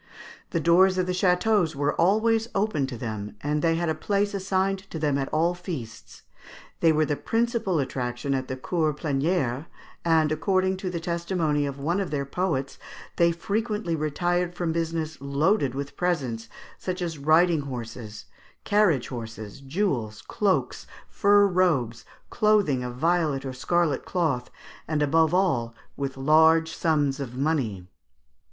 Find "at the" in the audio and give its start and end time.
8.33-8.57